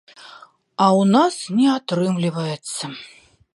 А 0.85 0.87
ў 1.01 1.03
нас 1.15 1.35
не 1.59 1.67
атрымліваецца. 1.75 2.83